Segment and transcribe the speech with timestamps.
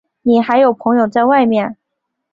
[0.23, 1.77] 你还有朋友在外面？